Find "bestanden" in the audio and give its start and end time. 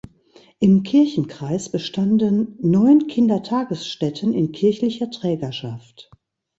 1.69-2.57